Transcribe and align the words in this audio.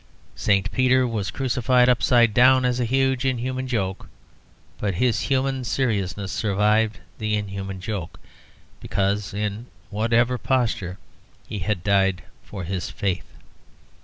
St. 0.35 0.71
Peter 0.71 1.05
was 1.07 1.29
crucified 1.29 1.87
upside 1.87 2.33
down 2.33 2.65
as 2.65 2.79
a 2.79 2.85
huge 2.85 3.23
inhuman 3.23 3.67
joke; 3.67 4.09
but 4.79 4.95
his 4.95 5.19
human 5.21 5.63
seriousness 5.63 6.31
survived 6.31 6.97
the 7.19 7.35
inhuman 7.35 7.79
joke, 7.79 8.19
because, 8.79 9.31
in 9.31 9.67
whatever 9.91 10.39
posture, 10.39 10.97
he 11.47 11.59
had 11.59 11.83
died 11.83 12.23
for 12.43 12.63
his 12.63 12.89
faith. 12.89 13.31